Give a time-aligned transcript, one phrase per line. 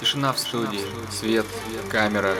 [0.00, 1.44] Тишина в студии, свет,
[1.90, 2.36] камера,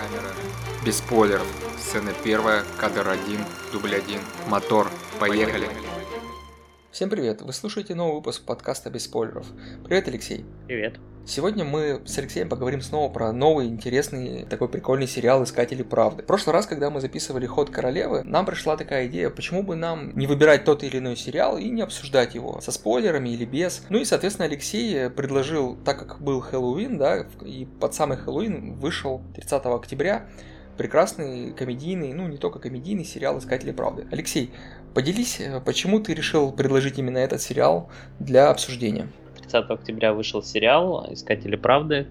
[0.86, 1.46] без спойлеров.
[1.76, 3.40] Сцена первая, кадр один,
[3.72, 4.88] дубль один, мотор,
[5.18, 5.68] поехали.
[6.92, 7.42] Всем привет!
[7.42, 9.46] Вы слушаете новый выпуск подкаста без спойлеров.
[9.84, 10.46] Привет, Алексей.
[10.68, 11.00] Привет.
[11.28, 16.22] Сегодня мы с Алексеем поговорим снова про новый интересный такой прикольный сериал «Искатели правды».
[16.22, 20.16] В прошлый раз, когда мы записывали «Ход королевы», нам пришла такая идея, почему бы нам
[20.16, 23.82] не выбирать тот или иной сериал и не обсуждать его со спойлерами или без.
[23.90, 29.20] Ну и, соответственно, Алексей предложил, так как был Хэллоуин, да, и под самый Хэллоуин вышел
[29.34, 30.26] 30 октября
[30.78, 34.06] прекрасный комедийный, ну не только комедийный сериал «Искатели правды».
[34.10, 34.50] Алексей,
[34.94, 39.08] поделись, почему ты решил предложить именно этот сериал для обсуждения?
[39.48, 42.06] 30 октября вышел сериал «Искатели правды».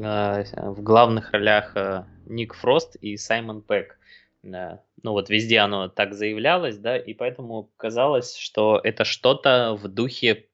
[0.00, 3.98] Э, в главных ролях э, Ник Фрост и Саймон Пэк.
[4.44, 9.88] Э, ну вот везде оно так заявлялось, да, и поэтому казалось, что это что-то в
[9.88, 10.46] духе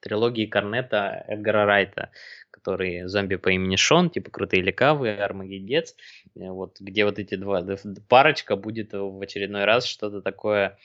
[0.00, 2.10] трилогии Корнета Эдгара Райта,
[2.50, 5.96] который зомби по имени Шон, типа Крутые лекавы, Армагеддец,
[6.34, 7.64] вот, где вот эти два,
[8.10, 10.76] парочка будет в очередной раз что-то такое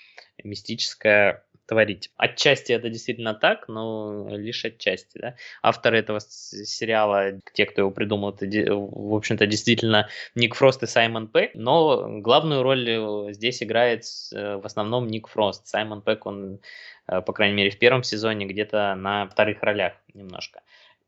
[0.46, 2.10] мистическое творить.
[2.18, 5.18] Отчасти это действительно так, но лишь отчасти.
[5.18, 5.36] Да?
[5.62, 11.28] Авторы этого сериала, те, кто его придумал, это, в общем-то, действительно Ник Фрост и Саймон
[11.28, 15.68] Пэк, но главную роль э, здесь играет э, в основном Ник Фрост.
[15.68, 16.60] Саймон Пэк, он,
[17.08, 20.62] э, по крайней мере, в первом сезоне где-то на вторых ролях немножко.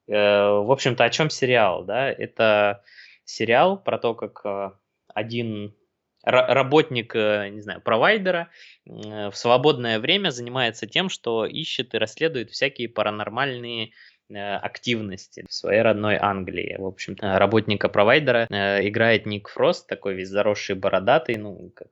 [0.08, 1.84] В общем-то, о чем сериал?
[1.84, 2.10] Да?
[2.10, 2.84] Это
[3.26, 4.76] сериал про то, как
[5.14, 5.76] один
[6.24, 8.50] работник, э, не знаю, провайдера
[8.86, 13.92] э, в свободное время занимается тем, что ищет и расследует всякие паранормальные
[14.32, 16.76] Э, активности в своей родной Англии.
[16.78, 18.46] В общем, работника провайдера
[18.80, 21.88] играет Ник Фрост, такой весь заросший бородатый, ну, как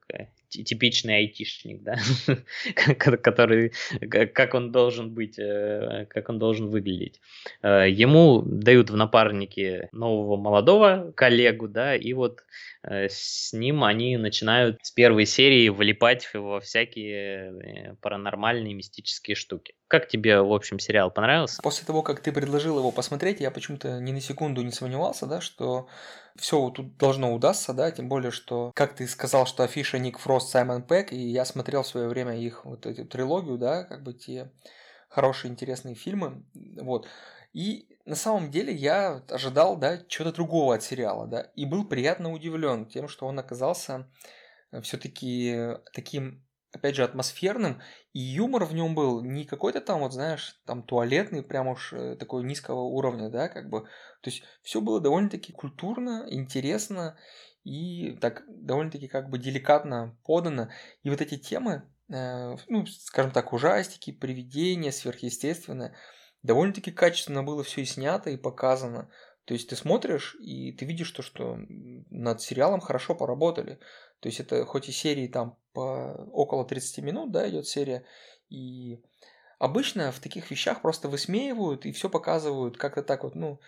[0.48, 1.98] типичный айтишник, да,
[3.22, 3.72] который,
[4.10, 7.20] как он должен быть, как он должен выглядеть.
[7.62, 12.44] Ему дают в напарники нового молодого коллегу, да, и вот
[12.82, 19.74] с ним они начинают с первой серии влипать во всякие паранормальные мистические штуки.
[19.88, 21.62] Как тебе, в общем, сериал понравился?
[21.62, 25.40] После того, как ты предложил его посмотреть, я почему-то ни на секунду не сомневался, да,
[25.40, 25.88] что
[26.36, 30.50] все тут должно удастся, да, тем более, что, как ты сказал, что афиша Ник Фрост,
[30.50, 34.12] Саймон Пэк, и я смотрел в свое время их вот эту трилогию, да, как бы
[34.12, 34.52] те
[35.08, 37.08] хорошие, интересные фильмы, вот.
[37.54, 42.30] И на самом деле я ожидал, да, чего-то другого от сериала, да, и был приятно
[42.30, 44.06] удивлен тем, что он оказался
[44.70, 47.80] э, все-таки таким опять же, атмосферным,
[48.12, 52.16] и юмор в нем был не какой-то там, вот знаешь, там туалетный, прям уж э,
[52.16, 53.82] такой низкого уровня, да, как бы.
[54.20, 57.16] То есть все было довольно-таки культурно, интересно
[57.64, 60.68] и так довольно-таки как бы деликатно подано.
[61.02, 65.94] И вот эти темы, э, ну, скажем так, ужастики, привидения, сверхъестественное,
[66.42, 69.10] довольно-таки качественно было все и снято, и показано.
[69.44, 71.58] То есть ты смотришь, и ты видишь то, что
[72.10, 73.80] над сериалом хорошо поработали.
[74.20, 78.04] То есть это хоть и серии там по около 30 минут, да, идет серия,
[78.48, 79.00] и
[79.58, 83.60] обычно в таких вещах просто высмеивают и все показывают как-то так вот, ну,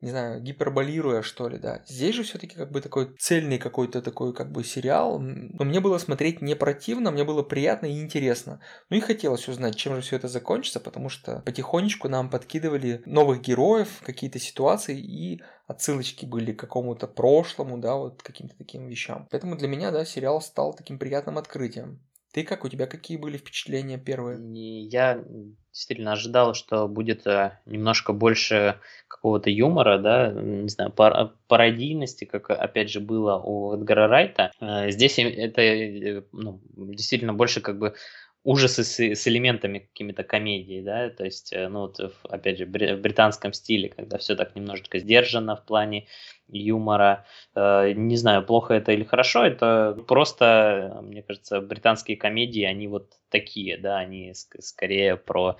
[0.00, 1.82] не знаю, гиперболируя, что ли, да.
[1.86, 5.18] Здесь же все-таки как бы такой цельный какой-то такой как бы сериал.
[5.20, 8.60] Но мне было смотреть не противно, мне было приятно и интересно.
[8.88, 13.42] Ну и хотелось узнать, чем же все это закончится, потому что потихонечку нам подкидывали новых
[13.42, 19.28] героев, какие-то ситуации и отсылочки были к какому-то прошлому, да, вот каким-то таким вещам.
[19.30, 22.00] Поэтому для меня, да, сериал стал таким приятным открытием.
[22.32, 24.38] Ты как, у тебя какие были впечатления первые?
[24.86, 25.24] Я
[25.72, 32.50] действительно ожидал, что будет э, немножко больше какого-то юмора, да, не знаю, пар пародийности, как
[32.50, 34.52] опять же было у Эдгара Райта.
[34.60, 37.94] Э, здесь это э, ну, действительно больше как бы
[38.42, 43.52] ужасы с, с элементами какими-то комедии, да, то есть, ну, вот, опять же, в британском
[43.52, 46.06] стиле, когда все так немножечко сдержано в плане
[46.48, 47.26] юмора.
[47.54, 53.12] Э, не знаю, плохо это или хорошо, это просто, мне кажется, британские комедии, они вот
[53.28, 55.56] такие, да, они скорее про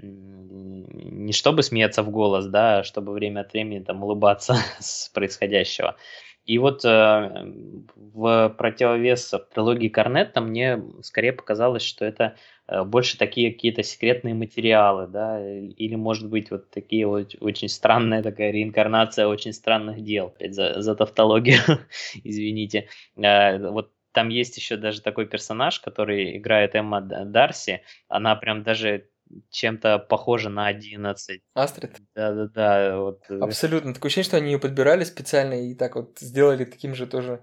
[0.00, 5.96] не чтобы смеяться в голос, да, а чтобы время от времени там улыбаться с происходящего.
[6.48, 7.52] И вот э,
[7.94, 12.36] в противовес трилогии Корнетта мне скорее показалось, что это
[12.66, 18.22] э, больше такие какие-то секретные материалы, да, или, может быть, вот такие вот очень странная
[18.22, 20.28] такая реинкарнация очень странных дел.
[20.28, 21.60] Опять за, за тавтологию,
[22.24, 22.88] извините.
[23.18, 27.82] Э, вот там есть еще даже такой персонаж, который играет Эмма Дарси.
[28.08, 29.10] Она прям даже
[29.50, 31.42] чем-то похожа на 11.
[31.54, 31.96] Астрид?
[32.14, 32.98] Да-да-да.
[32.98, 33.22] Вот.
[33.28, 33.38] Э.
[33.40, 33.94] Абсолютно.
[33.94, 37.42] Такое ощущение, что они ее подбирали специально и так вот сделали таким же тоже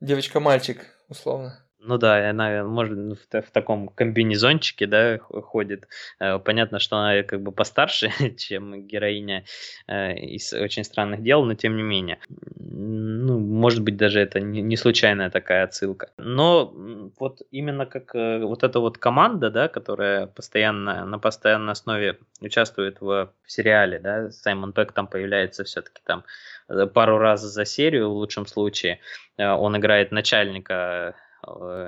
[0.00, 1.61] девочка-мальчик, условно.
[1.84, 5.88] Ну да, она может в, в таком комбинезончике, да, ходит.
[6.20, 9.44] Э, понятно, что она как бы постарше, чем героиня
[9.88, 12.18] э, из очень странных дел, но тем не менее.
[12.56, 16.10] Ну, может быть, даже это не случайная такая отсылка.
[16.16, 16.72] Но
[17.18, 23.00] вот именно как э, вот эта вот команда, да, которая постоянно на постоянной основе участвует
[23.00, 26.24] в, сериале, да, Саймон Пэк там появляется все-таки там
[26.94, 29.00] пару раз за серию в лучшем случае.
[29.36, 31.12] Он играет начальника Э,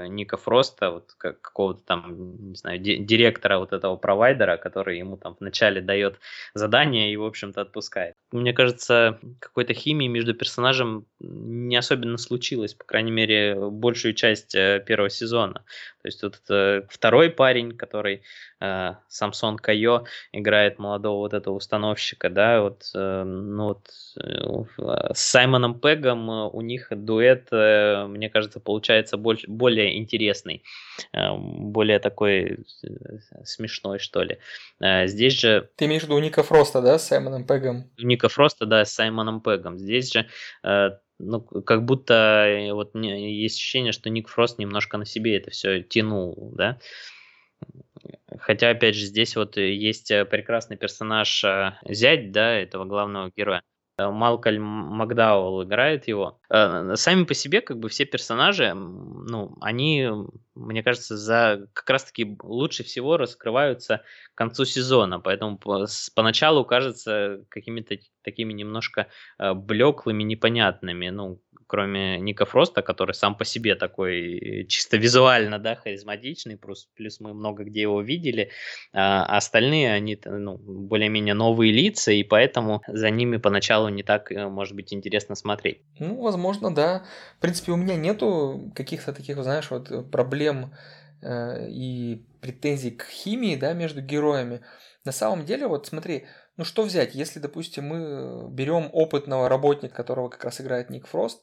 [0.09, 5.37] Ника Фроста, вот как, какого-то там, не знаю, директора вот этого провайдера, который ему там
[5.39, 6.19] вначале дает
[6.55, 8.15] задание и, в общем-то, отпускает.
[8.33, 14.83] Мне кажется, какой-то химии между персонажем не особенно случилось, по крайней мере, большую часть э,
[14.85, 15.65] первого сезона.
[16.05, 18.23] То есть вот это второй парень, который
[18.61, 23.89] э, Самсон Кайо играет молодого вот этого установщика, да, вот, э, ну вот
[24.21, 30.63] э, с Саймоном Пегом у них дуэт, э, мне кажется, получается больше, более интересный,
[31.13, 32.87] э, более такой э,
[33.45, 34.39] смешной, что ли.
[34.81, 35.71] Э, здесь же...
[35.77, 37.91] Ты имеешь в виду Ника Фроста, да, с Саймоном Пегом?
[37.99, 39.79] Ника Фроста, да, с Саймоном Пегом.
[39.79, 40.27] Здесь же
[40.63, 45.83] э, ну, как будто вот есть ощущение, что Ник Фрост немножко на себе это все
[45.83, 46.79] тянул, да.
[48.39, 51.45] Хотя, опять же, здесь вот есть прекрасный персонаж
[51.89, 53.63] зять, да, этого главного героя.
[53.99, 56.41] Малкольм Макдауэлл играет его.
[56.49, 60.09] Сами по себе, как бы все персонажи, ну, они,
[60.55, 64.03] мне кажется, за как раз-таки лучше всего раскрываются
[64.35, 65.61] к концу сезона, поэтому
[66.15, 69.07] поначалу кажется какими-то такими немножко
[69.39, 71.11] блеклыми, непонятными.
[71.11, 77.21] Ну, кроме Ника Фроста, который сам по себе такой чисто визуально, да, харизматичный, плюс, плюс
[77.21, 78.51] мы много где его видели,
[78.93, 84.49] а остальные, они, ну, более-менее новые лица, и поэтому за ними поначалу не так, э,
[84.49, 85.81] может быть, интересно смотреть.
[85.99, 87.05] Ну, возможно, да.
[87.39, 90.75] В принципе, у меня нету каких-то таких, знаешь, вот проблем
[91.23, 94.61] э, и претензий к химии, да, между героями.
[95.05, 96.27] На самом деле, вот смотри,
[96.57, 101.43] ну что взять, если, допустим, мы берем опытного работника, которого как раз играет Ник Фрост,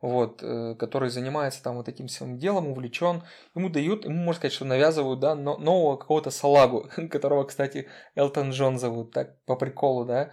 [0.00, 3.22] вот, э, который занимается там вот этим всем делом, увлечен,
[3.54, 8.78] ему дают, ему, можно сказать, что навязывают, да, нового какого-то салагу, которого, кстати, Элтон Джон
[8.78, 10.32] зовут, так, по приколу, да,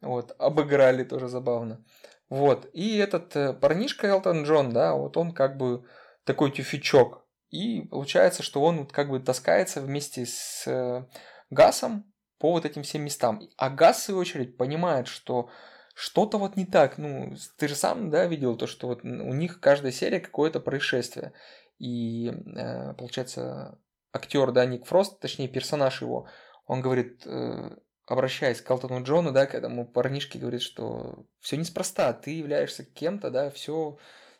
[0.00, 1.84] вот, обыграли тоже забавно.
[2.28, 5.84] Вот, и этот э, парнишка Элтон Джон, да, вот он как бы
[6.24, 11.06] такой тюфячок, и получается, что он вот как бы таскается вместе с э,
[11.50, 13.48] Гасом по вот этим всем местам.
[13.56, 15.50] А Гас, в свою очередь, понимает, что
[15.94, 16.98] что-то вот не так.
[16.98, 21.32] Ну, ты же сам, да, видел то, что вот у них каждая серия какое-то происшествие.
[21.78, 23.78] И, э, получается,
[24.12, 26.28] актер, да, Ник Фрост, точнее, персонаж его,
[26.66, 27.70] он говорит, э,
[28.06, 33.30] обращаясь к Алтону Джону, да, к этому парнишке, говорит, что все неспроста, ты являешься кем-то,
[33.30, 33.98] да, все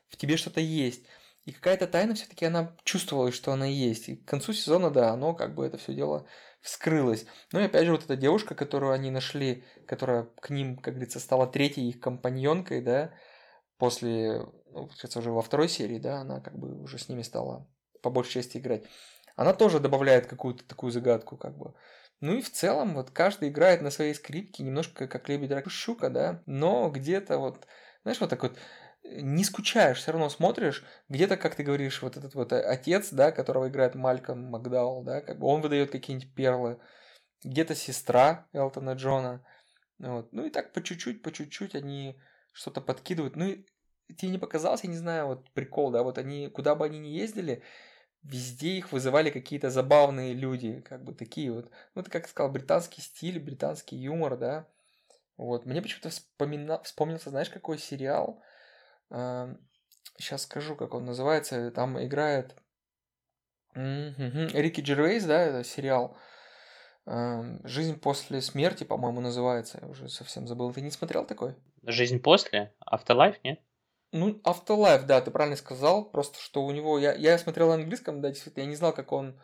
[0.08, 1.06] в тебе что-то есть.
[1.44, 4.08] И какая-то тайна все-таки она чувствовала, что она есть.
[4.08, 6.26] И к концу сезона, да, оно как бы это все дело
[6.66, 7.26] вскрылось.
[7.52, 11.20] Ну и опять же вот эта девушка, которую они нашли, которая к ним, как говорится,
[11.20, 13.14] стала третьей их компаньонкой, да,
[13.78, 17.68] после, ну, получается, уже во второй серии, да, она как бы уже с ними стала
[18.02, 18.84] по большей части играть.
[19.36, 21.74] Она тоже добавляет какую-то такую загадку, как бы.
[22.20, 26.42] Ну и в целом, вот каждый играет на своей скрипке, немножко как лебедь, щука, да,
[26.46, 27.66] но где-то вот,
[28.02, 28.58] знаешь, вот так вот
[29.12, 33.68] не скучаешь, все равно смотришь, где-то, как ты говоришь, вот этот вот отец, да, которого
[33.68, 36.80] играет Мальком Макдауэлл, да, как бы он выдает какие-нибудь перлы,
[37.44, 39.44] где-то сестра Элтона Джона,
[39.98, 40.32] вот.
[40.32, 42.18] ну и так по чуть-чуть, по чуть-чуть они
[42.52, 43.64] что-то подкидывают, ну и
[44.16, 47.08] тебе не показалось, я не знаю, вот прикол, да, вот они, куда бы они ни
[47.08, 47.62] ездили,
[48.22, 53.00] везде их вызывали какие-то забавные люди, как бы такие вот, ну это, как сказал, британский
[53.00, 54.68] стиль, британский юмор, да,
[55.36, 56.82] вот, мне почему-то вспомина...
[56.82, 58.42] вспомнился, знаешь, какой сериал,
[59.10, 61.70] Сейчас скажу, как он называется.
[61.70, 62.56] Там играет
[63.74, 66.16] Рики Джервейс, да, это сериал.
[67.04, 69.78] Жизнь после смерти, по-моему, называется.
[69.80, 70.72] Я уже совсем забыл.
[70.72, 71.54] Ты не смотрел такой?
[71.82, 72.74] Жизнь после?
[72.84, 73.60] Afterlife, нет?
[74.12, 76.10] Ну, Afterlife, да, ты правильно сказал.
[76.10, 76.98] Просто что у него...
[76.98, 79.40] Я, я смотрел на английском, да, действительно, я не знал, как он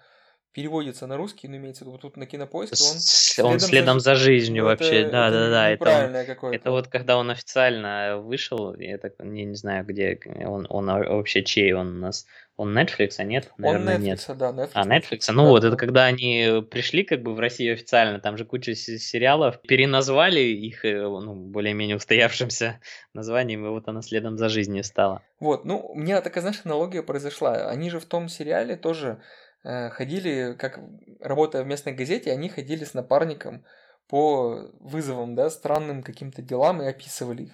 [0.53, 4.15] переводится на русский, но имеется в виду тут на кинопоиске, он следом, он следом за,
[4.15, 8.75] за жизнью ну, вообще, да, это да, да, это, это вот когда он официально вышел,
[8.75, 13.15] я так не, не знаю где он, он вообще чей он у нас, он Netflix,
[13.17, 13.51] а нет?
[13.57, 14.37] Наверное, он Netflix, нет.
[14.37, 14.71] да, Netflix.
[14.75, 18.37] А, Netflix, ну да, вот, это когда они пришли как бы в Россию официально, там
[18.37, 22.79] же куча сериалов, переназвали их э, ну, более-менее устоявшимся
[23.15, 25.23] названием, и вот она следом за жизнью стала.
[25.41, 27.69] Вот, ну, у меня такая, знаешь, аналогия произошла.
[27.69, 29.23] Они же в том сериале тоже
[29.63, 30.81] ходили, как
[31.21, 33.65] работая в местной газете, они ходили с напарником
[34.09, 37.53] по вызовам, да, странным каким-то делам и описывали их.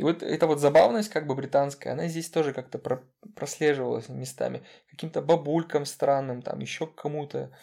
[0.00, 3.04] И вот эта вот забавность как бы британская, она здесь тоже как-то про
[3.36, 4.62] прослеживалась местами.
[4.90, 7.54] Каким-то бабулькам странным, там еще кому-то.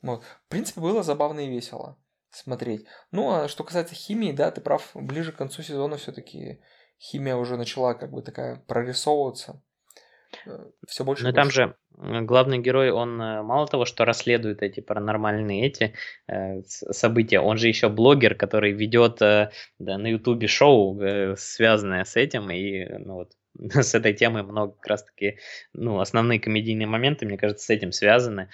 [0.00, 0.24] Вот.
[0.24, 1.98] В принципе, было забавно и весело
[2.30, 2.86] смотреть.
[3.10, 6.62] Ну, а что касается химии, да, ты прав, ближе к концу сезона все-таки
[6.98, 9.62] химия уже начала как бы такая прорисовываться.
[10.86, 11.24] Все больше.
[11.24, 15.94] Ну там же главный герой, он э, мало того, что расследует эти паранормальные эти
[16.26, 22.04] э, события, он же еще блогер, который ведет э, да, на Ютубе шоу, э, связанное
[22.04, 23.32] с этим, и ну, вот,
[23.84, 25.38] с этой темой много как раз таки,
[25.72, 28.48] ну, основные комедийные моменты, мне кажется, с этим связаны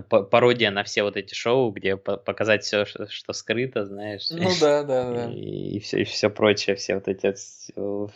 [0.00, 4.28] пародия на все вот эти шоу, где показать все, что, что скрыто, знаешь.
[4.30, 5.30] Ну да, да, да.
[5.30, 7.34] И, и, все, и все прочее, все вот эти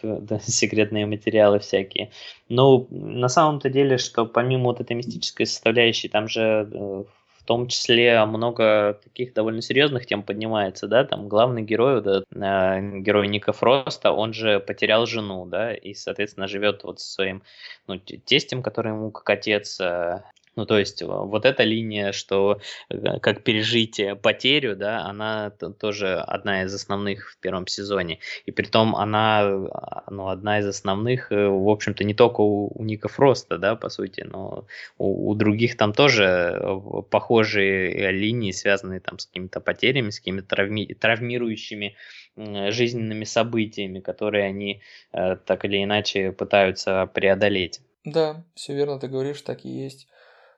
[0.02, 2.11] да, секретные материалы всякие.
[2.49, 7.04] Но на самом-то деле, что помимо вот этой мистической составляющей, там же э,
[7.38, 13.00] в том числе много таких довольно серьезных тем поднимается, да, там главный герой, да, э,
[13.00, 17.42] герой Ника Фроста, он же потерял жену, да, и, соответственно, живет вот со своим,
[17.87, 20.23] ну, тестем, который ему как отец, э,
[20.56, 26.62] ну, то есть вот эта линия, что э, как пережить потерю, да, она тоже одна
[26.62, 28.20] из основных в первом сезоне.
[28.46, 32.72] И при том она, а, ну, одна из основных, э, в общем-то, не только у,
[32.75, 38.52] у Ника Фроста, да, по сути, но у, у других там тоже э, похожие линии,
[38.52, 41.96] связанные там с какими-то потерями, с какими-то травми, травмирующими
[42.36, 47.80] жизненными событиями, которые они так или иначе пытаются преодолеть.
[48.04, 50.06] Да, все верно ты говоришь, так и есть.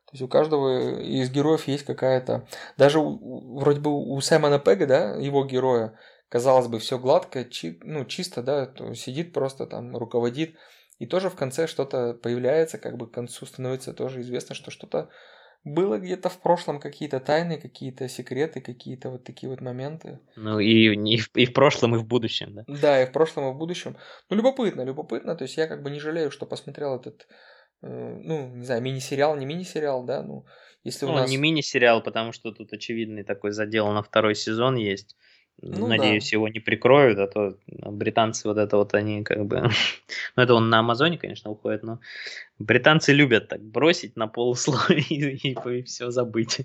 [0.08, 2.48] То есть у каждого из героев есть какая-то...
[2.78, 5.98] Даже у, вроде бы у Саймона Пега, да, его героя,
[6.30, 10.54] казалось бы, все гладко, чи, ну, чисто, да, то сидит просто там, руководит.
[10.98, 15.10] И тоже в конце что-то появляется, как бы к концу становится тоже известно, что что-то
[15.64, 20.20] было где-то в прошлом какие-то тайны, какие-то секреты, какие-то вот такие вот моменты.
[20.36, 22.64] Ну и, и, в, и в прошлом, и в будущем, да?
[22.66, 23.96] Да, и в прошлом, и в будущем.
[24.30, 25.36] Ну, любопытно, любопытно.
[25.36, 27.26] То есть я как бы не жалею, что посмотрел этот
[27.82, 30.44] ну, не знаю, мини-сериал, не мини-сериал, да, ну,
[30.84, 31.30] если у ну, нас...
[31.30, 35.16] не мини-сериал, потому что тут очевидный такой задел на второй сезон есть.
[35.60, 36.36] Ну, Надеюсь, да.
[36.36, 39.60] его не прикроют, а то британцы вот это вот они как бы...
[40.36, 41.98] ну, это он на Амазоне, конечно, уходит, но
[42.60, 46.60] британцы любят так бросить на полусловие и, и, и все забыть.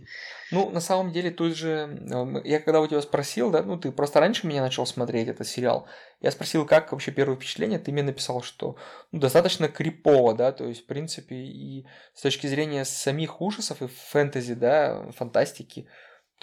[0.52, 2.00] Ну, на самом деле, тут же...
[2.44, 5.88] Я когда у тебя спросил, да, ну, ты просто раньше меня начал смотреть этот сериал,
[6.22, 8.76] я спросил, как вообще первое впечатление, ты мне написал, что
[9.12, 13.88] ну, достаточно крипово, да, то есть, в принципе, и с точки зрения самих ужасов и
[13.88, 15.88] фэнтези, да, фантастики,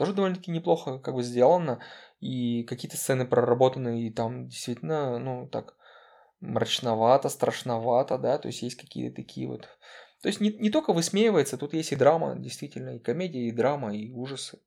[0.00, 1.78] тоже довольно-таки неплохо как бы сделано
[2.20, 5.76] и какие-то сцены проработаны, и там действительно, ну, так,
[6.40, 9.68] мрачновато, страшновато, да, то есть есть какие-то такие вот...
[10.22, 13.94] То есть не, не только высмеивается, тут есть и драма, действительно, и комедия, и драма,
[13.94, 14.58] и ужасы.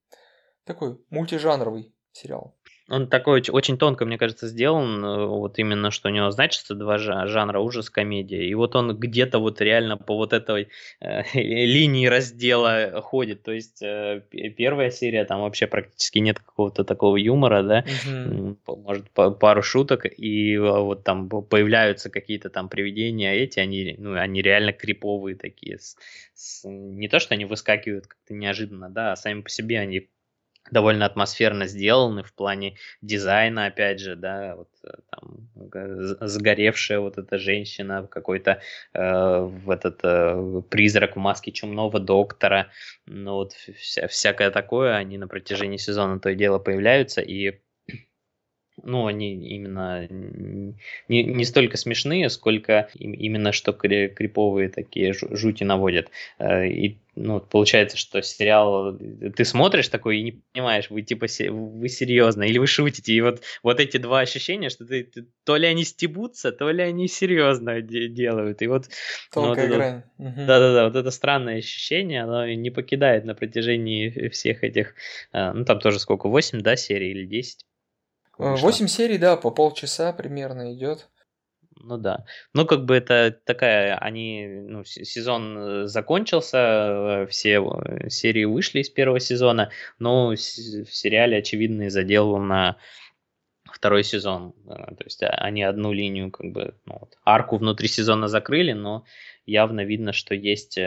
[0.66, 2.56] Такой мультижанровый сериал.
[2.94, 6.98] Он такой очень тонко, мне кажется, сделан, э, вот именно, что у него значится два
[6.98, 8.46] жанра, ужас, комедия.
[8.48, 10.70] И вот он где-то вот реально по вот этой
[11.00, 13.42] э, линии раздела ходит.
[13.42, 18.58] То есть э, первая серия, там вообще практически нет какого-то такого юмора, да, угу.
[18.68, 24.14] может пару шуток, и а, вот там появляются какие-то там привидения, а эти, они, ну,
[24.16, 25.80] они реально криповые такие.
[25.80, 25.98] С,
[26.36, 30.10] с, не то, что они выскакивают как-то неожиданно, да, а сами по себе они
[30.72, 37.38] довольно атмосферно сделаны в плане дизайна, опять же, да, вот э, там загоревшая вот эта
[37.38, 38.62] женщина, какой-то
[38.94, 42.70] э, в этот э, призрак в маске чумного доктора,
[43.06, 47.60] ну вот вся, всякое такое, они на протяжении сезона то и дело появляются, и
[48.82, 56.10] ну, они именно не, не столько смешные, сколько именно что криповые такие жути наводят.
[56.40, 58.98] Э, и ну, получается, что сериал
[59.36, 63.14] ты смотришь такой и не понимаешь, вы типа вы серьезно или вы шутите.
[63.14, 66.82] И вот, вот эти два ощущения, что ты, ты то ли они стебутся, то ли
[66.82, 68.62] они серьезно де- делают.
[68.62, 68.86] И вот,
[69.44, 70.04] ну, вот это,
[70.48, 74.96] Да-да-да, вот это странное ощущение, оно не покидает на протяжении всех этих,
[75.34, 77.66] э, ну там тоже сколько, 8, да, серий или 10?
[78.38, 81.10] Восемь серий, да, по полчаса примерно идет.
[81.76, 82.26] Ну да.
[82.54, 88.80] Ну, как бы это такая, они, ну, сезон э, закончился, э, все э, серии вышли
[88.80, 92.78] из первого сезона, но в сериале очевидный задел на
[93.66, 94.54] второй сезон.
[94.66, 99.04] То есть а, они одну линию, как бы, ну, вот, арку внутри сезона закрыли, но
[99.46, 100.78] явно видно, что есть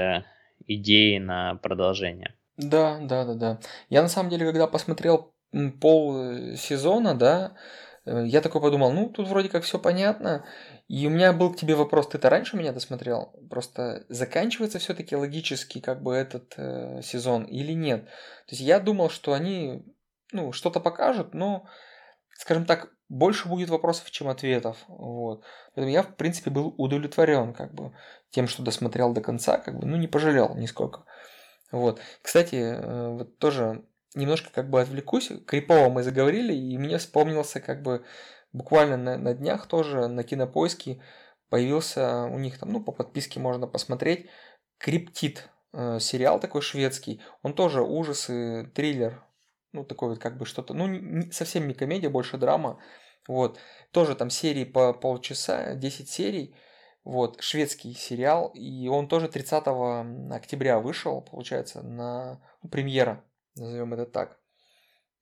[0.67, 2.35] идеи на продолжение.
[2.57, 3.61] Да, да, да, да.
[3.91, 5.35] Я на самом деле, когда посмотрел
[5.81, 10.47] пол э, сезона, да, э, я такой подумал, ну, тут вроде как все понятно.
[10.89, 13.35] И у меня был к тебе вопрос, ты-то раньше меня досмотрел?
[13.51, 18.05] Просто заканчивается все-таки логически как бы этот э, сезон или нет?
[18.05, 19.85] То есть я думал, что они,
[20.33, 21.67] ну, что-то покажут, но
[22.39, 24.79] скажем так, больше будет вопросов, чем ответов.
[24.89, 25.45] Вот.
[25.75, 27.93] Поэтому я, в принципе, был удовлетворен как бы
[28.31, 31.05] тем, что досмотрел до конца, как бы, ну, не пожалел нисколько.
[31.73, 32.01] Вот.
[32.23, 33.85] Кстати, э, вот тоже
[34.15, 35.31] немножко как бы отвлекусь.
[35.47, 38.05] Крипово мы заговорили, и мне вспомнился как бы
[38.53, 41.03] буквально на, на днях тоже на кинопоиске
[41.49, 44.27] появился у них там, ну, по подписке можно посмотреть,
[44.79, 47.23] Криптит, э, сериал такой шведский.
[47.43, 49.25] Он тоже ужасы, триллер,
[49.73, 52.81] ну, такой вот как бы что-то, ну, не, совсем не комедия, больше драма.
[53.29, 53.59] Вот.
[53.91, 56.55] Тоже там серии по полчаса, 10 серий.
[57.05, 59.63] Вот, шведский сериал, и он тоже 30
[60.33, 63.25] октября вышел, получается, на ну, премьера,
[63.57, 64.39] назовем это так.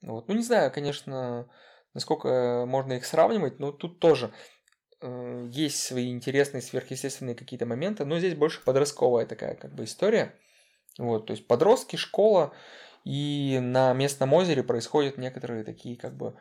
[0.03, 0.29] Вот.
[0.29, 1.49] Ну, не знаю, конечно,
[1.95, 4.33] насколько можно их сравнивать, но тут тоже
[5.01, 10.35] э, есть свои интересные сверхъестественные какие-то моменты, но здесь больше подростковая такая как бы история.
[10.99, 12.53] Вот, то есть подростки, школа,
[13.05, 16.37] и на местном озере происходят некоторые такие как бы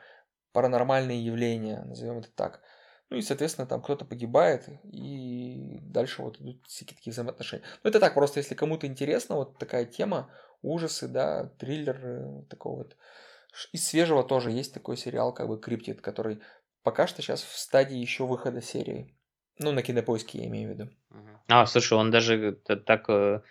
[0.51, 2.61] паранормальные явления, назовем это так.
[3.09, 7.63] Ну и, соответственно, там кто-то погибает, и дальше вот идут всякие такие взаимоотношения.
[7.83, 10.31] Ну это так, просто если кому-то интересно, вот такая тема,
[10.63, 12.97] ужасы, да, триллер, э, такого вот.
[13.71, 16.39] Из свежего тоже есть такой сериал, как бы Криптит, который
[16.81, 19.15] пока что сейчас в стадии еще выхода серии.
[19.59, 20.89] Ну, на кинопоиске я имею в виду.
[21.47, 23.41] А, слушай, он даже так э,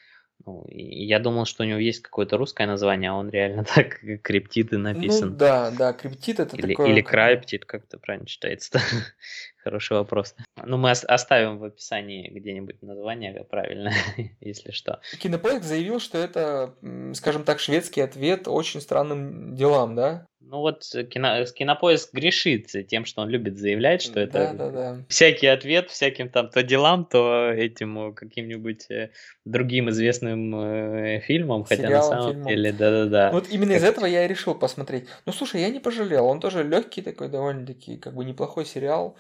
[0.45, 4.79] ну, я думал, что у него есть какое-то русское название, а он реально так криптиты
[4.79, 5.31] написан.
[5.31, 6.89] Ну да, да, криптит это или, такое...
[6.89, 8.81] Или крайптит, как это правильно читается
[9.65, 10.35] Хороший вопрос.
[10.65, 13.93] Ну, мы оставим в описании где-нибудь название правильно,
[14.41, 15.01] если что.
[15.21, 16.75] Кинопоиск заявил, что это,
[17.15, 20.27] скажем так, шведский ответ очень странным делам, да?
[20.41, 25.05] Ну вот кино, кинопоиск грешит тем, что он любит заявлять, что это да, да, да.
[25.09, 29.13] всякий ответ всяким там то делам, то этим каким-нибудь э,
[29.47, 32.49] другим известным э, фильмом, хотя Сериалом, на самом фильмом.
[32.49, 33.31] деле, да-да-да.
[33.31, 33.83] Вот именно как...
[33.83, 35.09] из этого я и решил посмотреть.
[35.25, 39.17] Ну слушай, я не пожалел, он тоже легкий такой, довольно-таки, как бы неплохой сериал.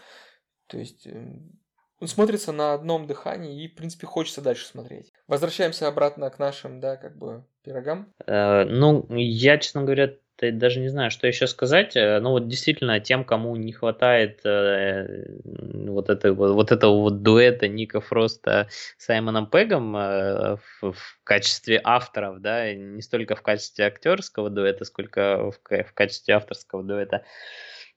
[0.73, 1.61] То есть эм,
[2.01, 5.13] он смотрится на одном дыхании и, в принципе, хочется дальше смотреть.
[5.29, 8.13] Возвращаемся обратно к нашим, да, как бы пирогам.
[8.27, 11.95] Э, ну, я, честно говоря, даже не знаю, что еще сказать.
[11.95, 17.23] Э, ну, вот действительно, тем, кому не хватает э, вот, это, вот, вот этого вот
[17.23, 23.43] дуэта Ника Фроста с Саймоном Пегом э, в, в качестве авторов, да, не столько в
[23.43, 27.23] качестве актерского дуэта, сколько в, в качестве авторского дуэта, э,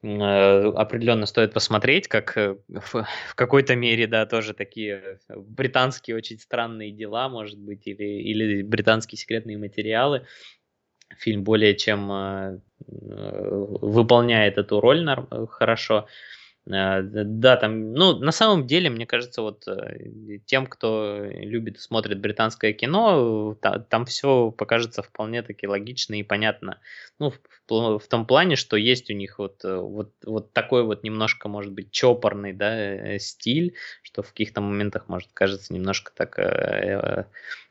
[0.06, 6.92] определенно стоит посмотреть, как э, в, в какой-то мере, да, тоже такие британские очень странные
[6.92, 10.26] дела, может быть, или, или британские секретные материалы.
[11.18, 15.08] Фильм более чем э, выполняет эту роль
[15.50, 16.08] хорошо.
[16.68, 22.20] Э, да, там, ну, на самом деле, мне кажется, вот э, тем, кто любит, смотрит
[22.20, 23.56] британское кино,
[23.90, 26.80] там все покажется вполне таки логично и понятно.
[27.20, 27.32] Ну,
[27.68, 31.72] в, том плане, что есть у них вот, э, вот, вот такой вот немножко, может
[31.72, 37.26] быть, чопорный, да, стиль, что в каких-то моментах, может, кажется немножко так э,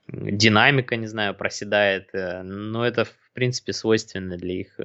[0.07, 4.79] динамика, не знаю, проседает, но это, в принципе, свойственно для их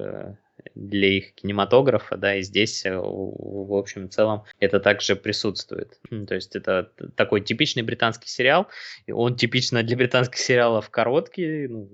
[0.74, 5.98] для их кинематографа, да, и здесь, э, в общем и целом, это также присутствует.
[6.26, 8.68] То есть это такой типичный британский сериал,
[9.10, 11.88] он типично для британских сериалов короткий, ну,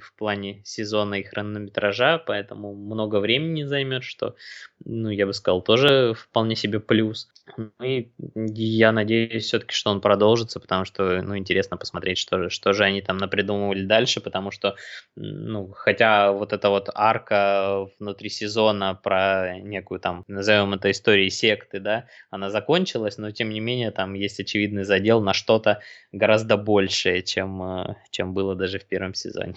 [0.00, 4.36] в плане сезона и хронометража, поэтому много времени займет, что,
[4.84, 7.28] ну, я бы сказал, тоже вполне себе плюс.
[7.56, 12.72] Ну и я надеюсь все-таки, что он продолжится, потому что, ну, интересно посмотреть, что, что
[12.72, 14.76] же они там напридумывали дальше, потому что,
[15.16, 21.80] ну, хотя вот эта вот арка внутри сезона про некую там, назовем это историей секты,
[21.80, 25.80] да, она закончилась, но тем не менее там есть очевидный задел на что-то
[26.12, 29.54] гораздо большее, чем, э, чем было даже в первом сезоне.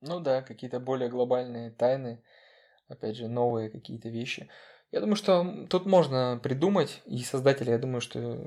[0.00, 2.22] Ну да, какие-то более глобальные тайны,
[2.88, 4.48] опять же, новые какие-то вещи.
[4.92, 8.46] Я думаю, что тут можно придумать, и создатели, я думаю, что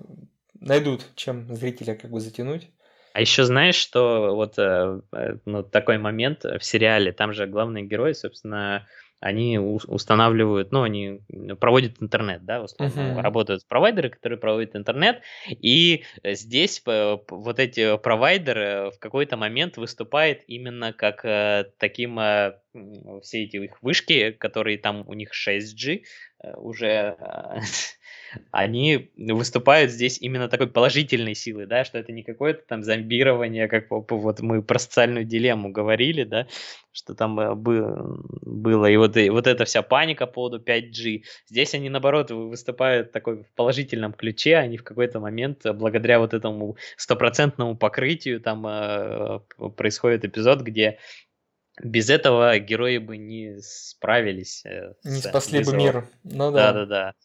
[0.59, 2.69] найдут, чем зрителя как бы затянуть.
[3.13, 7.83] А еще знаешь, что вот э, э, ну, такой момент в сериале, там же главный
[7.83, 8.87] герой, собственно,
[9.21, 11.21] они устанавливают, ну, они
[11.59, 13.21] проводят интернет, да, в основном uh-huh.
[13.21, 20.91] работают провайдеры, которые проводят интернет, и здесь вот эти провайдеры в какой-то момент выступают именно
[20.91, 22.57] как э, таким э,
[23.21, 26.03] все эти их вышки, которые там у них 6G
[26.43, 27.17] э, уже
[28.51, 33.87] они выступают здесь именно такой положительной силой, да, что это не какое-то там зомбирование, как
[33.89, 36.47] вот мы про социальную дилемму говорили, да,
[36.93, 41.23] что там э, было, и вот, и вот эта вся паника по поводу 5G.
[41.47, 46.33] Здесь они, наоборот, выступают такой в положительном ключе, они в какой-то момент, э, благодаря вот
[46.33, 48.61] этому стопроцентному покрытию, там
[49.75, 50.99] происходит эпизод, где
[51.83, 54.65] без этого герои бы не справились.
[54.65, 56.07] Э, не спасли бы мир.
[56.23, 56.73] Ну да.
[56.73, 57.15] Да-да-да.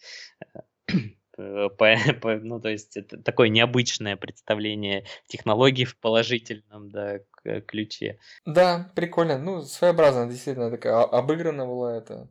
[1.37, 7.21] ну, то есть это такое необычное представление технологий в положительном да,
[7.66, 8.19] ключе.
[8.45, 9.38] Да, прикольно.
[9.38, 12.29] Ну, своеобразно, действительно, такая обыграна была это.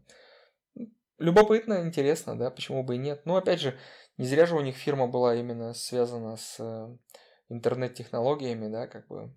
[1.17, 3.21] Любопытно, интересно, да, почему бы и нет.
[3.25, 3.77] Ну, опять же,
[4.17, 6.97] не зря же у них фирма была именно связана с э,
[7.49, 9.33] интернет-технологиями, да, как бы.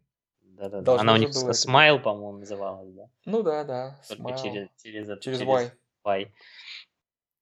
[0.59, 1.01] Да-да-да.
[1.01, 3.09] Она у них Smile, по-моему, называлась, да?
[3.25, 4.01] Ну да, да.
[4.09, 4.43] Только Smile.
[4.43, 5.73] через, через, через, через Y.
[6.05, 6.33] y.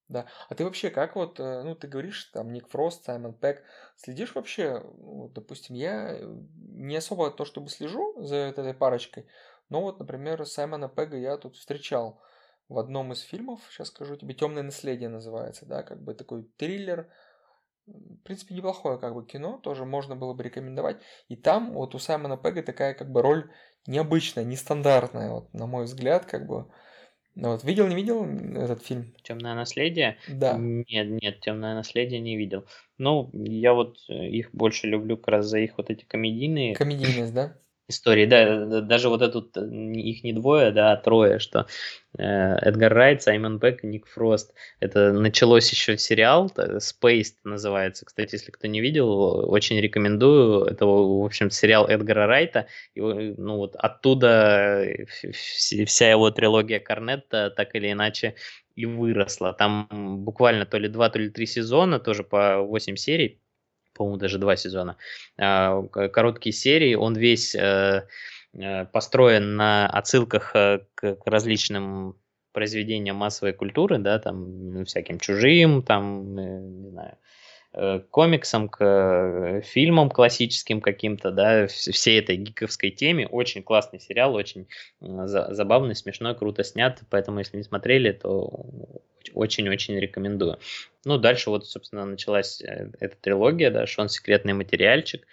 [0.08, 0.26] Да.
[0.48, 3.64] А ты вообще как вот, э, ну, ты говоришь, там, Ник Фрост, Саймон Пэк,
[3.96, 9.26] следишь вообще, ну, допустим, я э, не особо то, чтобы слежу за этой парочкой,
[9.68, 12.20] но вот, например, Саймона Пега я тут встречал
[12.68, 17.10] в одном из фильмов, сейчас скажу тебе, «Темное наследие» называется, да, как бы такой триллер,
[17.86, 21.00] в принципе, неплохое как бы кино, тоже можно было бы рекомендовать.
[21.28, 23.50] И там вот у Саймона Пега такая как бы роль
[23.86, 26.66] необычная, нестандартная, вот, на мой взгляд, как бы.
[27.38, 29.14] Ну, вот, видел, не видел этот фильм?
[29.22, 30.16] Темное наследие?
[30.26, 30.56] Да.
[30.58, 32.66] Нет, нет, темное наследие не видел.
[32.96, 36.74] Ну, я вот их больше люблю как раз за их вот эти комедийные.
[36.74, 37.58] Комедийность, да?
[37.88, 41.66] Истории, да, даже вот этот, их не двое, да, а трое, что
[42.18, 44.54] э, Эдгар Райт, Саймон Бек и Ник Фрост.
[44.80, 50.64] Это началось еще сериал, Space называется, кстати, если кто не видел, очень рекомендую.
[50.64, 54.84] Это, в общем сериал Эдгара Райта, и, ну вот оттуда
[55.32, 58.34] вся его трилогия Корнетта так или иначе
[58.74, 59.52] и выросла.
[59.52, 63.40] Там буквально то ли два, то ли три сезона, тоже по 8 серий
[63.96, 64.96] по-моему, даже два сезона,
[65.38, 68.06] а, короткие серии, он весь э,
[68.54, 72.16] э, построен на отсылках э, к различным
[72.52, 76.34] произведениям массовой культуры, да, там всяким чужим, там,
[76.82, 77.18] не знаю,
[78.10, 83.28] комиксам, к фильмам классическим каким-то, да, всей этой гиковской теме.
[83.28, 84.66] Очень классный сериал, очень
[85.00, 88.64] забавный, смешной, круто снят, поэтому если не смотрели, то
[89.34, 90.58] очень-очень рекомендую.
[91.04, 95.26] Ну, дальше вот, собственно, началась э, эта трилогия, да, Шон секретный материальчик,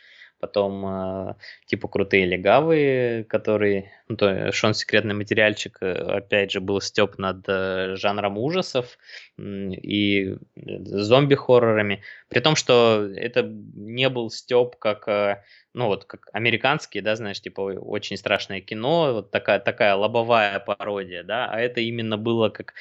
[0.43, 1.35] потом э,
[1.67, 7.45] типа крутые легавые, которые, ну, то Шон секретный материальчик, э, опять же, был степ над
[7.47, 8.97] э, жанром ужасов
[9.37, 17.01] и зомби-хоррорами, при том, что это не был степ как, э, ну, вот, как американские,
[17.01, 22.17] да, знаешь, типа очень страшное кино, вот такая, такая лобовая пародия, да, а это именно
[22.17, 22.73] было как,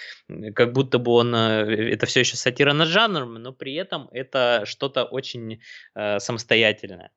[0.57, 4.64] как будто бы он, э, это все еще сатира над жанром, но при этом это
[4.66, 5.61] что-то очень
[5.94, 7.12] э, самостоятельное.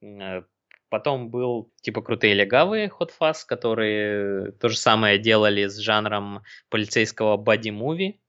[0.00, 0.42] Э,
[0.88, 7.36] потом был типа крутые легавые Hot Fuzz, которые то же самое делали с жанром полицейского
[7.36, 8.20] боди-муви.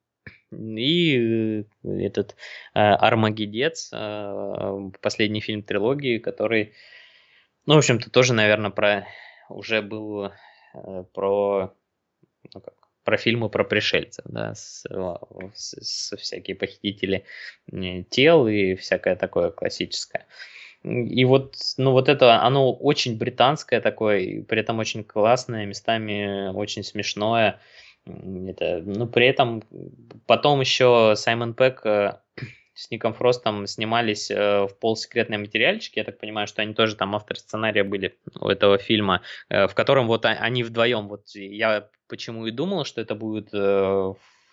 [0.52, 2.36] И э, этот
[2.74, 3.92] э, Армагедец,
[5.02, 6.74] последний фильм трилогии, который,
[7.66, 9.08] ну, в общем-то, тоже, наверное, про
[9.50, 10.32] уже был
[11.14, 11.74] про
[12.54, 14.86] ну, как, про фильмы про пришельцев, да, с,
[15.56, 17.26] с, с всякие похитители
[18.12, 20.28] тел и всякое такое классическое.
[20.84, 26.84] И вот, ну вот это, оно очень британское такое, при этом очень классное, местами очень
[26.84, 27.60] смешное.
[28.06, 29.64] Это, ну, при этом
[30.26, 32.20] потом еще Саймон Пэк э,
[32.74, 36.00] с Ником Фростом снимались э, в полусекретные материальчики.
[36.00, 39.76] Я так понимаю, что они тоже там автор сценария были у этого фильма, э, в
[39.76, 41.10] котором вот они вдвоем.
[41.10, 43.50] Вот я почему и думал, что это будет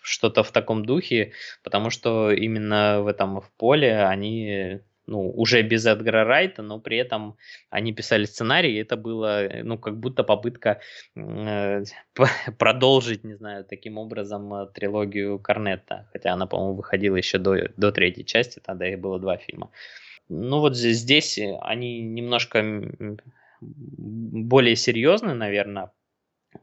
[0.01, 1.31] что-то в таком духе,
[1.63, 6.97] потому что именно в этом в поле они ну, уже без Эдгара Райта, но при
[6.97, 7.37] этом
[7.69, 10.81] они писали сценарий, и это было, э, ну, как будто попытка
[11.15, 11.83] э,
[12.57, 17.91] продолжить, не знаю, таким образом э, трилогию Корнетта, хотя она, по-моему, выходила еще до, до
[17.91, 19.71] третьей части, тогда их было два фильма.
[20.29, 22.61] Ну, вот здесь они немножко
[23.61, 25.91] более серьезны, наверное,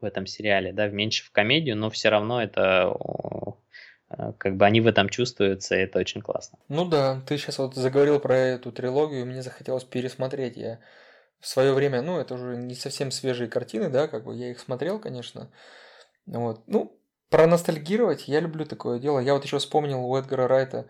[0.01, 3.64] в этом сериале, да, меньше в комедию, но все равно это Э,
[4.39, 6.59] как бы они в этом чувствуются, и это очень классно.
[6.69, 10.57] Ну да, ты сейчас вот заговорил про эту трилогию, мне захотелось пересмотреть.
[10.57, 10.79] Я
[11.41, 14.59] в свое время, ну, это уже не совсем свежие картины, да, как бы я их
[14.59, 15.51] смотрел, конечно.
[16.27, 16.63] Вот.
[16.67, 16.99] Ну,
[17.29, 19.19] проностальгировать я люблю такое дело.
[19.19, 20.89] Я вот еще вспомнил у Эдгара Райта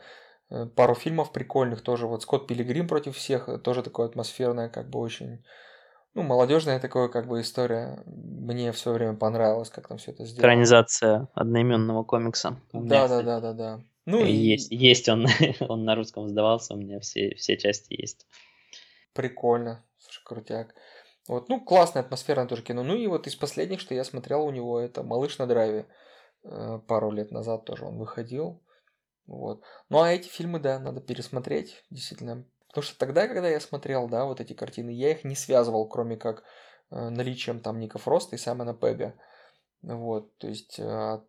[0.50, 2.06] э, пару фильмов прикольных тоже.
[2.06, 5.44] Вот Скотт Пилигрим против всех, тоже такое атмосферное, как бы очень
[6.14, 8.03] ну, молодежная такое как бы история.
[8.07, 10.40] Мне все время понравилось, как там все это сделано.
[10.40, 12.61] Экранизация одноименного комикса.
[12.72, 13.81] Да, да, да, да, да.
[14.07, 14.33] Ну, и...
[14.33, 15.27] есть, есть он,
[15.61, 18.27] он на русском сдавался, у меня все, все части есть.
[19.12, 20.74] Прикольно, слушай, крутяк.
[21.27, 22.83] Вот, ну, классная атмосферное тоже кино.
[22.83, 25.87] Ну и вот из последних, что я смотрел у него, это «Малыш на драйве».
[26.44, 28.62] Э, пару лет назад тоже он выходил.
[29.27, 29.62] Вот.
[29.88, 31.83] Ну а эти фильмы, да, надо пересмотреть.
[31.90, 35.88] Действительно, Потому что тогда, когда я смотрел, да, вот эти картины, я их не связывал,
[35.88, 36.42] кроме как
[36.90, 39.14] э, наличием там Ника Фроста и Саймона Пега.
[39.80, 41.22] Вот, то есть а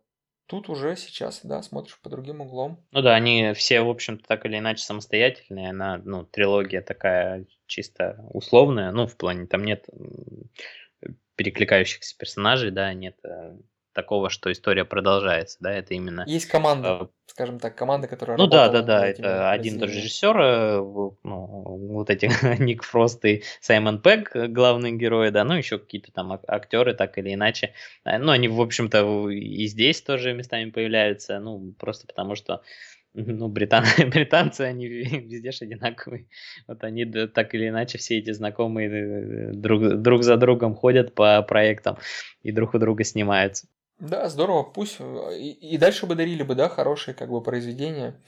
[0.48, 2.84] тут уже сейчас, да, смотришь по другим углом.
[2.90, 5.70] Ну да, они все, в общем-то, так или иначе самостоятельные.
[5.70, 8.90] Она, ну, трилогия такая чисто условная.
[8.90, 9.86] Ну, в плане, там нет
[11.36, 13.56] перекликающихся персонажей, да, нет э,
[13.96, 16.22] такого, что история продолжается, да, это именно...
[16.26, 20.38] Есть команда, э, скажем так, команда, которая Ну да, да, да, это один тот режиссер,
[20.38, 21.16] э, ну,
[21.94, 22.26] вот эти
[22.62, 27.32] Ник Фрост и Саймон Пегг, главные герои, да, ну еще какие-то там актеры, так или
[27.32, 27.72] иначе.
[28.04, 32.60] Ну, они, в общем-то, и здесь тоже местами появляются, ну, просто потому что
[33.16, 33.84] ну, британ...
[34.10, 36.26] британцы, они везде же одинаковые.
[36.68, 41.40] Вот они так или иначе все эти знакомые э, друг, друг за другом ходят по
[41.42, 41.96] проектам
[42.42, 43.68] и друг у друга снимаются.
[43.98, 44.96] Да, здорово, пусть.
[45.00, 48.20] Э, и, и дальше бы дарили бы, да, хорошие как бы произведения.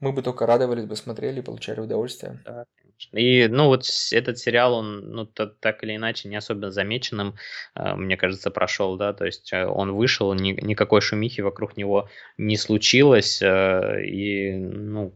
[0.00, 2.42] Мы бы только радовались бы, смотрели, получали удовольствие.
[2.44, 2.64] Да,
[3.12, 7.36] И, ну, вот этот сериал, он, ну, так или иначе, не особенно замеченным,
[7.76, 12.08] э, мне кажется, прошел, да, то есть э, он вышел, ни, никакой шумихи вокруг него
[12.36, 15.14] не случилось, и, ну,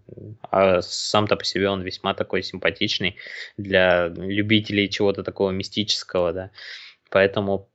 [0.48, 3.16] а сам-то по себе он весьма такой симпатичный
[3.56, 6.50] для любителей чего-то такого мистического, да,
[7.10, 7.68] поэтому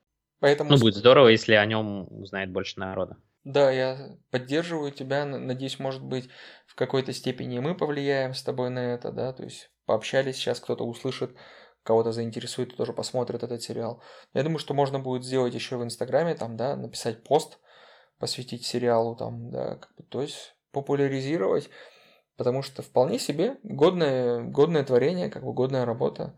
[0.44, 0.72] Поэтому...
[0.72, 3.16] Ну, будет здорово, если о нем узнает больше народа.
[3.46, 5.24] Да, я поддерживаю тебя.
[5.24, 6.28] Надеюсь, может быть,
[6.66, 10.84] в какой-то степени мы повлияем с тобой на это, да, то есть пообщались, сейчас кто-то
[10.84, 11.34] услышит,
[11.84, 14.04] кого-то заинтересует и тоже посмотрит этот сериал.
[14.34, 17.60] Я думаю, что можно будет сделать еще в Инстаграме, там, да, написать пост,
[18.20, 21.70] посвятить сериалу, там, да, как бы, то есть популяризировать,
[22.36, 26.38] потому что вполне себе годное, годное творение, как бы годная работа,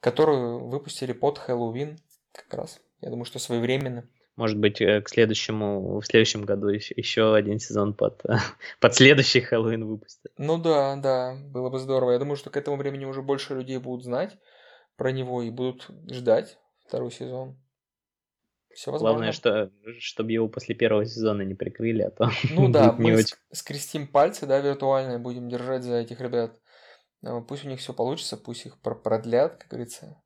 [0.00, 2.00] которую выпустили под Хэллоуин
[2.32, 2.80] как раз.
[3.00, 4.08] Я думаю, что своевременно.
[4.36, 8.22] Может быть, э, к следующему, в следующем году еще, еще один сезон под,
[8.80, 10.32] под следующий Хэллоуин выпустят.
[10.36, 12.12] Ну да, да, было бы здорово.
[12.12, 14.36] Я думаю, что к этому времени уже больше людей будут знать
[14.96, 17.58] про него и будут ждать второй сезон.
[18.74, 19.14] Все возможно.
[19.14, 23.36] Главное, что, чтобы его после первого сезона не прикрыли, а то Ну да, мы очень...
[23.50, 26.58] скрестим пальцы, да, виртуально, будем держать за этих ребят.
[27.24, 30.22] А, пусть у них все получится, пусть их продлят, как говорится.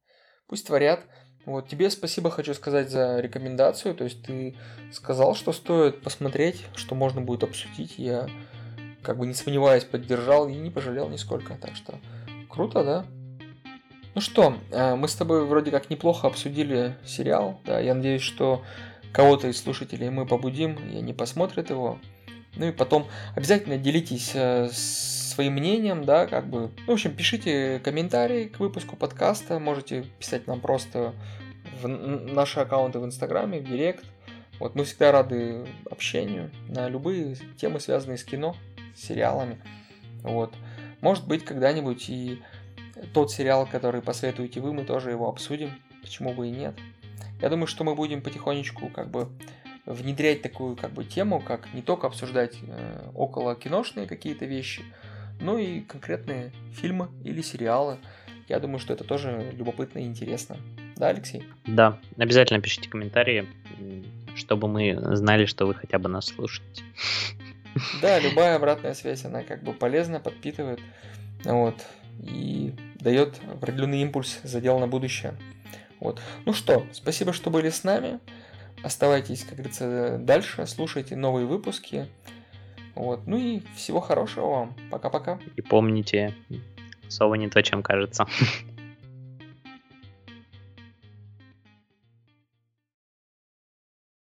[0.49, 1.07] Пусть творят.
[1.47, 3.95] Вот, тебе спасибо хочу сказать за рекомендацию.
[3.95, 4.55] То есть ты
[4.93, 7.95] сказал, что стоит посмотреть, что можно будет обсудить.
[7.97, 8.29] Я,
[9.03, 11.55] как бы не сомневаясь, поддержал и не пожалел нисколько.
[11.55, 11.99] Так что
[12.49, 13.07] круто, да?
[14.15, 17.61] Ну что, э, мы с тобой вроде как неплохо обсудили сериал.
[17.65, 18.63] Да, я надеюсь, что
[19.13, 21.99] кого-то из слушателей мы побудим, и они посмотрят его.
[22.57, 24.69] Ну и потом обязательно делитесь э,
[25.41, 26.71] своим мнением, да, как бы.
[26.87, 31.15] В общем, пишите комментарии к выпуску подкаста, можете писать нам просто
[31.81, 34.05] в наши аккаунты в Инстаграме, в Директ.
[34.59, 38.55] Вот мы всегда рады общению на любые темы, связанные с кино,
[38.95, 39.59] с сериалами.
[40.23, 40.53] Вот.
[41.01, 42.43] Может быть, когда-нибудь и
[43.15, 45.71] тот сериал, который посоветуете вы, мы тоже его обсудим.
[46.03, 46.75] Почему бы и нет?
[47.41, 49.31] Я думаю, что мы будем потихонечку как бы
[49.87, 54.83] внедрять такую как бы тему, как не только обсуждать э, около киношные какие-то вещи,
[55.41, 57.99] но и конкретные фильмы или сериалы.
[58.49, 60.57] Я думаю, что это тоже любопытно и интересно.
[60.97, 61.45] Да, Алексей?
[61.67, 63.49] Да, обязательно пишите комментарии,
[64.35, 66.83] чтобы мы знали, что вы хотя бы нас слушаете.
[68.03, 70.81] Да, любая обратная связь, она как бы полезна, подпитывает,
[71.45, 71.77] вот,
[72.19, 75.35] и дает определенный импульс, задел на будущее.
[76.01, 76.21] Вот.
[76.47, 78.19] Ну что, спасибо, что были с нами.
[78.83, 82.09] Оставайтесь, как говорится, дальше, слушайте новые выпуски.
[83.01, 83.27] Вот.
[83.27, 84.75] Ну и всего хорошего вам.
[84.91, 85.39] Пока-пока.
[85.57, 86.35] И помните,
[87.09, 88.27] сова не то, чем кажется.